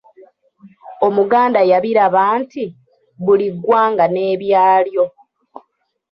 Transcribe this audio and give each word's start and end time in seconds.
Omuganda 1.07 1.59
yabiraba 1.71 2.23
nti, 2.41 2.63
“Buli 3.25 3.47
ggwanga 3.53 4.05
n’ebyalyo”. 4.13 5.05